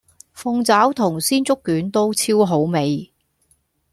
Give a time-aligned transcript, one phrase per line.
[0.33, 3.13] 鳳爪同鮮竹卷都超好味